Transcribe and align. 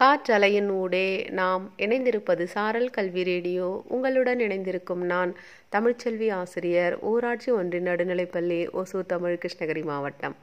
காற்றலையின் 0.00 0.68
ஊடே 0.68 1.26
நாம் 1.30 1.72
இணைந்திருப்பது 1.78 2.44
சாரல் 2.44 2.90
கல்வி 2.90 3.22
ரேடியோ. 3.22 3.82
உங்களுடன் 3.88 4.38
இணைந்திருக்கும் 4.38 5.04
நான் 5.04 5.34
தமிழ்ச்செல்வி 5.72 6.32
ஆசிரியர் 6.32 6.98
ஊராட்சி 7.00 7.52
ஒன்றிய 7.52 7.90
நடுநிலைப்பள்ளி 7.90 8.58
ஒசூர் 8.80 9.06
தமிழ் 9.06 9.38
கிருஷ்ணகிரி 9.42 9.84
மாவட்டம். 9.84 10.36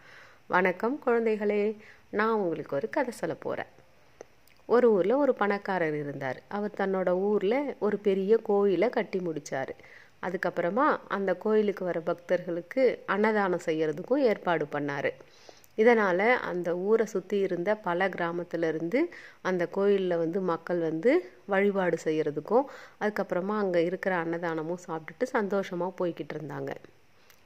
வணக்கம் 0.47 1.01
குழந்தைகளே. 1.05 1.77
நான் 2.09 2.33
உங்களுக்கு 2.33 2.75
ஒரு 2.75 2.89
கதை 2.89 3.13
சொல்ல 3.13 3.35
போகிறேன் 3.35 3.71
ஒரு 4.65 4.91
ஊரில் 4.91 5.13
ஒரு 5.13 5.33
பணக்காரர் 5.33 5.95
இருந்தார். 5.95 6.41
அவர் 6.47 6.77
தன்னோட 6.77 7.09
ஊரில் 7.09 7.75
ஒரு 7.79 7.97
பெரிய 7.97 8.37
கோயிலை 8.37 8.89
கட்டி 8.89 9.19
முடித்தார் 9.19 9.75
அதுக்கப்புறமா 10.21 10.97
அந்த 11.07 11.33
கோயிலுக்கு 11.35 11.85
வர 11.85 11.99
பக்தர்களுக்கு 11.99 13.03
அன்னதானம் 13.05 13.65
செய்கிறதுக்கும் 13.65 14.25
ஏற்பாடு 14.31 14.65
பண்ணார். 14.71 15.11
இதனால் 15.77 16.25
அந்த 16.49 16.69
ஊரை 16.87 17.05
சுற்றி 17.13 17.37
இருந்த 17.47 17.69
பல 17.87 18.07
கிராமத்திலேருந்து 18.15 18.99
அந்த 19.49 19.63
கோயிலில் 19.77 20.21
வந்து 20.23 20.41
மக்கள் 20.51 20.81
வந்து 20.89 21.11
வழிபாடு 21.45 21.97
செய்கிறதுக்கும் 22.05 22.67
அதுக்கப்புறமா 23.01 23.55
அங்கே 23.63 23.81
இருக்கிற 23.89 24.15
அன்னதானமும் 24.23 24.83
சாப்பிட்டுட்டு 24.87 25.27
சந்தோஷமாக 25.37 25.97
போய்கிட்டு 25.99 26.35
இருந்தாங்க. 26.37 26.71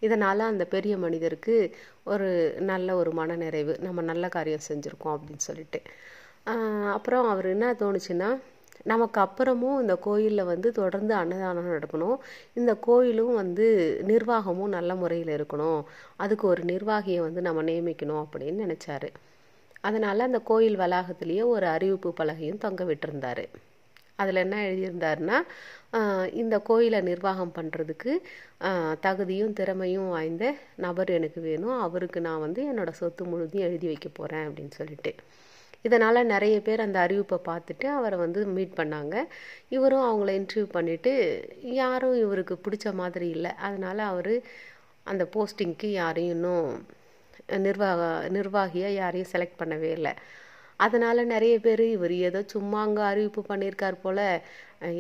இதனால் 0.02 0.50
அந்த 0.52 0.64
பெரிய 0.74 0.94
மனிதருக்கு 0.98 1.56
ஒரு 2.14 2.28
நல்ல 2.72 2.96
ஒரு 2.96 3.12
மனநிறைவு 3.20 3.74
நம்ம 3.86 4.02
நல்ல 4.02 4.26
காரியம் 4.36 4.68
செஞ்சுருக்கோம் 4.70 5.16
அப்படின்னு 5.16 5.48
சொல்லிட்டு. 5.50 5.80
அப்புறம் 6.98 7.26
அவர் 7.32 7.48
என்ன 7.54 7.68
தோணுச்சுன்னா 7.82 8.30
நமக்கு 8.92 9.20
அப்புறமும் 9.26 9.78
இந்த 9.84 9.96
கோயிலில் 10.08 10.50
வந்து 10.52 10.70
தொடர்ந்து 10.80 11.14
அன்னதானம் 11.22 11.70
நடக்கணும். 11.74 12.18
இந்த 12.60 12.72
கோயிலும் 12.88 13.34
வந்து 13.42 13.68
நிர்வாகமும் 14.12 14.74
நல்ல 14.78 14.92
முறையில் 15.02 15.32
இருக்கணும். 15.38 15.82
அதுக்கு 16.24 16.46
ஒரு 16.54 16.64
நிர்வாகியை 16.74 17.22
வந்து 17.28 17.42
நம்ம 17.48 17.64
நியமிக்கணும் 17.70 18.22
அப்படின்னு 18.24 18.66
நினச்சாரு. 18.66 19.10
அதனால் 19.88 20.28
அந்த 20.28 20.40
கோயில் 20.52 20.78
வளாகத்திலேயே 20.84 21.44
ஒரு 21.56 21.66
அறிவிப்பு 21.76 22.12
பலகையும் 22.20 22.64
தொங்க 22.66 22.84
விட்டுருந்தாரு. 22.92 23.46
அதில் 24.22 24.42
என்ன 24.44 24.56
எழுதியிருந்தாருன்னா 24.68 25.38
இந்த 26.42 26.56
கோயிலை 26.70 27.00
நிர்வாகம் 27.10 27.54
பண்ணுறதுக்கு 27.58 28.12
தகுதியும் 29.06 29.54
திறமையும் 29.60 30.10
வாய்ந்த 30.14 30.46
நபர் 30.86 31.12
எனக்கு 31.18 31.42
வேணும். 31.48 31.76
அவருக்கு 31.88 32.22
நான் 32.28 32.44
வந்து 32.46 32.62
என்னோடய 32.72 33.00
சொத்து 33.02 33.26
முழுதையும் 33.32 33.68
எழுதி 33.70 33.88
வைக்க 33.92 34.10
போகிறேன் 34.20 34.48
அப்படின்னு 34.48 34.74
சொல்லிட்டு. 34.80 35.14
இதனால் 35.86 36.30
நிறைய 36.34 36.56
பேர் 36.68 36.86
அந்த 36.86 36.98
அறிவிப்பை 37.06 37.38
பார்த்துட்டு 37.50 37.88
அவரை 37.98 38.18
வந்து 38.24 38.40
மீட் 38.56 38.78
பண்ணாங்க. 38.80 39.16
இவரும் 39.76 40.08
அவங்கள 40.10 40.32
இன்டர்வியூ 40.40 40.68
பண்ணிவிட்டு 40.78 41.14
யாரும் 41.82 42.18
இவருக்கு 42.26 42.58
பிடிச்ச 42.66 42.94
மாதிரி 43.02 43.30
இல்லை. 43.38 43.52
அதனால் 43.68 44.02
அவர் 44.12 44.34
அந்த 45.12 45.24
போஸ்டிங்க்கு 45.36 45.90
யாரையும் 46.02 46.36
இன்னும் 46.38 46.70
நிர்வாக 47.66 48.02
நிர்வாகியாக 48.38 48.98
யாரையும் 49.02 49.32
செலக்ட் 49.34 49.60
பண்ணவே 49.62 49.92
இல்லை. 49.98 50.14
அதனால் 50.86 51.30
நிறைய 51.34 51.56
பேர் 51.66 51.84
இவர் 51.96 52.14
ஏதோ 52.28 52.40
சும்மா 52.56 52.80
அங்கே 52.86 53.04
அறிவிப்பு 53.12 53.42
பண்ணியிருக்கார் 53.52 53.96
போல் 54.04 54.26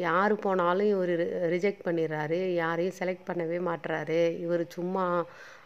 யார் 0.05 0.33
போனாலும் 0.45 0.89
இவர் 0.93 1.13
ரிஜெக்ட் 1.53 1.85
பண்ணிடுறாரு. 1.87 2.39
யாரையும் 2.63 2.97
செலக்ட் 2.99 3.27
பண்ணவே 3.29 3.57
மாட்டுறாரு. 3.69 4.21
இவர் 4.45 4.63
சும்மா 4.77 5.05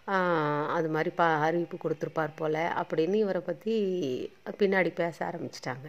அது 0.08 0.90
மாதிரி 0.90 1.12
பா 1.16 1.28
அறிவிப்பு 1.48 1.78
கொடுத்துருப்பார் 1.78 2.38
போல் 2.40 2.62
அப்படின்னு 2.82 3.16
இவரை 3.16 3.42
பற்றி 3.42 3.74
பின்னாடி 4.60 4.92
பேச 4.94 5.18
ஆரம்பிச்சிட்டாங்க. 5.30 5.88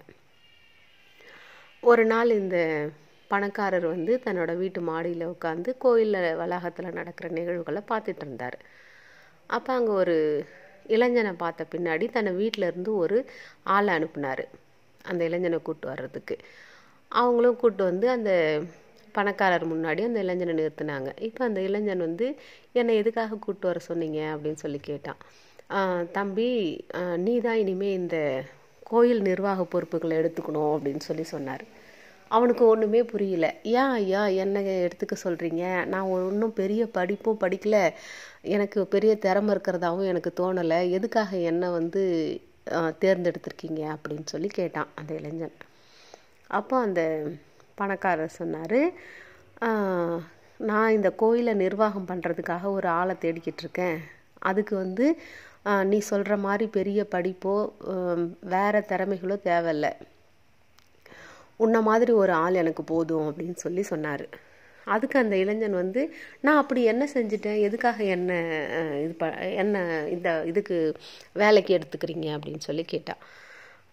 ஒரு 1.83 2.05
நாள் 2.05 2.31
இந்த 2.31 2.59
பணக்காரர் 3.31 3.87
வந்து 3.87 4.23
தன்னோட 4.25 4.57
வீட்டு 4.57 4.81
மாடியில் 4.81 5.31
உட்காந்து 5.35 5.71
கோயிலில் 5.79 6.37
வளாகத்தில் 6.37 6.97
நடக்கிற 6.99 7.29
நிகழ்வுகளை 7.29 7.83
பார்த்துட்டு 7.93 8.25
இருந்தார். 8.27 8.59
அப்போ 9.47 9.73
அங்கே 9.73 9.93
ஒரு 9.93 10.17
இளைஞனை 10.87 11.33
பார்த்த 11.33 11.67
பின்னாடி 11.75 12.07
தன்னை 12.11 12.33
வீட்டிலேருந்து 12.33 12.93
ஒரு 12.95 13.19
ஆளை 13.63 13.91
அனுப்புனார். 13.99 14.45
அந்த 15.05 15.25
இளைஞனை 15.25 15.59
கூப்பிட்டு 15.63 15.93
வர்றதுக்கு. 15.93 16.37
அவங்களும் 17.11 17.59
கூப்பிட்டு 17.61 17.85
வந்து 17.85 18.11
அந்த 18.11 18.33
பணக்காரர் 19.19 19.67
முன்னாடி 19.73 20.03
அந்த 20.09 20.19
இளைஞனை 20.25 20.55
நிறுத்தினாங்க. 20.61 21.11
இப்போ 21.29 21.43
அந்த 21.49 21.61
இளைஞன் 21.69 22.07
வந்து 22.09 22.27
என்னை 22.81 22.95
எதுக்காக 23.03 23.39
கூப்பிட்டு 23.45 23.71
வர 23.71 23.81
சொன்னீங்க? 23.91 24.21
அப்படின்னு 24.35 24.63
சொல்லி 24.65 24.81
கேட்டான். 24.91 25.21
தம்பி 26.19 26.51
நீ 27.27 27.35
தான் 27.47 27.61
இனிமேல் 27.65 27.99
இந்த 28.01 28.19
கோயில் 28.91 29.23
நிர்வாக 29.29 29.65
பொறுப்புகளை 29.75 30.15
எடுத்துக்கணும் 30.23 30.73
அப்படின்னு 30.75 31.03
சொல்லி 31.09 31.25
சொன்னார். 31.35 31.65
அவனுக்கு 32.37 32.65
ஒன்றுமே 32.73 33.01
புரியல. 33.13 33.47
ஏன் 33.79 33.91
ஐயா 33.99 34.23
என்னை 34.43 34.61
எடுத்துக்க 34.85 35.15
சொல்கிறீங்க 35.25 35.65
நான் 35.93 36.11
ஒன்றும் 36.17 36.55
பெரிய 36.61 36.83
படிப்பும் 36.97 37.43
படிக்கல. 37.43 37.79
எனக்கு 38.55 38.81
பெரிய 38.95 39.13
திறமை 39.25 39.51
இருக்கிறதாகவும் 39.55 40.11
எனக்கு 40.13 40.33
தோணலை. 40.41 40.79
எதுக்காக 40.99 41.31
என்னை 41.51 41.69
வந்து 41.79 42.03
தேர்ந்தெடுத்திருக்கீங்க? 43.05 43.83
அப்படின்னு 43.95 44.27
சொல்லி 44.33 44.51
கேட்டான் 44.59 44.91
அந்த 45.01 45.13
இளைஞன். 45.21 45.57
அப்போ 46.59 46.75
அந்த 46.87 47.03
பணக்காரர் 47.81 48.39
சொன்னார். 48.41 48.81
நான் 50.69 50.95
இந்த 50.97 51.09
கோயிலை 51.23 51.53
நிர்வாகம் 51.63 52.09
பண்ணுறதுக்காக 52.11 52.65
ஒரு 52.79 52.89
ஆளை 52.99 53.15
தேடிக்கிட்டு 53.23 53.63
இருக்கேன். 53.65 53.99
அதுக்கு 54.51 54.75
வந்து 54.83 55.07
நீ 55.91 55.99
சொல்கிற 56.11 56.35
மாதிரி 56.45 56.67
பெரிய 56.77 57.01
படிப்போ 57.15 57.55
வேறு 58.55 58.81
திறமைகளோ 58.91 59.37
தேவையில்ல. 59.51 59.89
உன்ன 61.65 61.81
மாதிரி 61.89 62.13
ஒரு 62.23 62.33
ஆள் 62.45 62.61
எனக்கு 62.63 62.83
போதும் 62.93 63.27
அப்படின்னு 63.29 63.59
சொல்லி 63.65 63.83
சொன்னார். 63.91 64.25
அதுக்கு 64.87 65.17
அந்த 65.23 65.35
இளைஞன் 65.43 65.77
வந்து 65.81 66.03
நான் 66.45 66.61
அப்படி 66.63 66.81
என்ன 66.93 67.05
செஞ்சுட்டேன்? 67.15 67.61
எதுக்காக 67.67 67.99
என்ன 68.15 68.31
இது 69.05 69.15
ப 69.21 69.27
என்ன 69.63 69.85
இந்த 70.15 70.29
இதுக்கு 70.51 70.77
வேலைக்கு 71.43 71.77
எடுத்துக்கிறீங்க? 71.79 72.27
அப்படின்னு 72.37 72.63
சொல்லி 72.69 72.85
கேட்டான் 72.95 73.23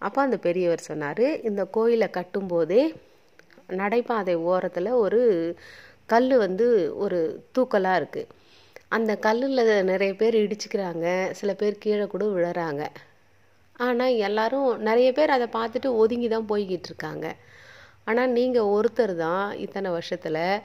அப்போ 0.06 0.18
அந்த 0.26 0.38
பெரியவர் 0.46 0.88
சொன்னார் 0.88 1.26
இந்த 1.48 1.62
கோயிலை 1.76 2.08
கட்டும்போதே 2.18 2.82
நடைபாதை 3.70 4.34
ஓரத்தில் 4.34 4.90
ஒரு 5.04 5.20
கல் 6.06 6.36
வந்து 6.36 6.94
ஒரு 6.94 7.18
தூக்கலாக 7.58 8.00
இருக்குது 8.00 8.38
அந்த 8.88 9.12
கல்லில் 9.16 9.84
நிறைய 9.84 10.12
பேர் 10.14 10.34
இடிச்சுக்கிறாங்க. 10.34 11.30
சில 11.30 11.54
பேர் 11.54 11.78
கீழே 11.78 12.06
கூட 12.06 12.24
விழுறாங்க. 12.24 12.84
ஆனால் 13.76 14.16
எல்லாரும் 14.28 14.78
நிறைய 14.78 15.12
பேர் 15.12 15.30
அதை 15.30 15.46
பார்த்துட்டு 15.52 15.90
ஒதுங்கி 15.94 16.28
தான் 16.28 16.48
போய்கிட்டு 16.48 16.88
இருக்காங்க. 16.90 17.26
ஆனால் 18.04 18.30
நீங்கள் 18.30 18.70
ஒருத்தர் 18.76 19.14
தான் 19.16 19.56
இத்தனை 19.56 19.90
வருஷத்தில் 19.90 20.62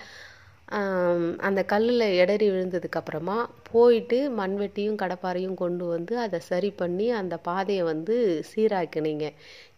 அந்த 1.47 1.61
கல்லில் 1.71 2.15
இடறி 2.21 2.47
விழுந்ததுக்கப்புறமா 2.51 3.35
போயிட்டு 3.71 4.17
மண்வெட்டியும் 4.39 4.99
கடப்பாரையும் 5.01 5.57
கொண்டு 5.63 5.85
வந்து 5.93 6.13
அதை 6.23 6.39
சரி 6.51 6.69
பண்ணி 6.81 7.07
அந்த 7.19 7.35
பாதையை 7.47 7.83
வந்து 7.91 8.15
சீராக்கினீங்க. 8.51 9.25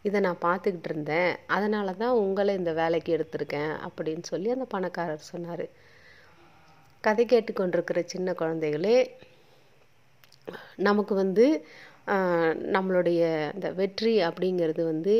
இதை 0.08 0.18
நான் 0.26 0.44
பார்த்துக்கிட்டு 0.46 0.90
இருந்தேன். 0.92 1.31
அதனால 1.56 1.94
தான் 2.03 2.20
உங்களை 2.24 2.53
இந்த 2.62 2.74
வேலைக்கு 2.81 3.16
எடுத்திருக்கேன் 3.18 3.74
அப்படின்னு 3.88 4.26
சொல்லி 4.31 4.50
அந்த 4.56 4.68
பணக்காரர் 4.76 5.30
சொன்னார். 5.34 5.66
கதை 7.03 7.26
கேட்டுக்கொண்டிருக்கிற 7.34 8.00
சின்ன 8.14 8.30
குழந்தைகளே 8.42 8.97
நமக்கு 10.88 11.14
வந்து 11.24 11.46
நம்மளுடைய 12.76 13.22
இந்த 13.56 13.68
வெற்றி 13.80 14.14
அப்படிங்கிறது 14.28 14.84
வந்து 14.94 15.16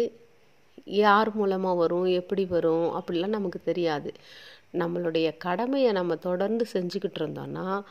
யார் 1.04 1.30
மூலமாக 1.40 1.80
வரும் 1.82 2.10
எப்படி 2.20 2.44
வரும் 2.54 2.86
அப்படிலாம் 2.98 3.36
நமக்கு 3.38 3.60
தெரியாது. 3.70 4.10
நம்மளுடைய 4.74 5.38
கடமையை 5.38 5.92
நம்ம 5.92 6.16
தொடர்ந்து 6.16 6.66
செஞ்சுக்கிட்டு 6.74 7.20
இருந்தோம்னா 7.22 7.82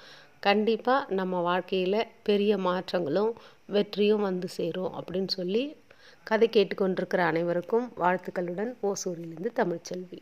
கண்டிப்பாக 0.40 1.14
நம்ம 1.14 1.40
வாழ்க்கையில் 1.40 2.06
பெரிய 2.22 2.58
மாற்றங்களும் 2.58 3.32
வெற்றியும் 3.66 4.22
வந்து 4.22 4.48
சேரும் 4.48 4.92
அப்படின்னு 4.92 5.28
சொல்லி 5.28 5.76
கதை 6.24 6.48
கேட்டுக்கொண்டிருக்கிற 6.48 7.16
அனைவருக்கும் 7.16 7.92
வாழ்த்துக்களுடன் 7.96 8.72
ஓசூரிலிருந்து 8.82 9.52
தமிழ்ச்செல்வி. 9.56 10.20